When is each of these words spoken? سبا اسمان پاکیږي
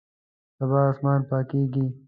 سبا 0.57 0.81
اسمان 0.91 1.19
پاکیږي 1.29 1.85